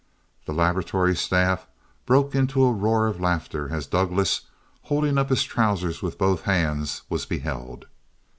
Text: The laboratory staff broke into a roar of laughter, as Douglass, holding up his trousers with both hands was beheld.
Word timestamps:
The 0.47 0.51
laboratory 0.51 1.15
staff 1.15 1.67
broke 2.07 2.33
into 2.33 2.63
a 2.65 2.71
roar 2.71 3.05
of 3.05 3.21
laughter, 3.21 3.69
as 3.71 3.85
Douglass, 3.85 4.41
holding 4.85 5.19
up 5.19 5.29
his 5.29 5.43
trousers 5.43 6.01
with 6.01 6.17
both 6.17 6.41
hands 6.41 7.03
was 7.07 7.27
beheld. 7.27 7.85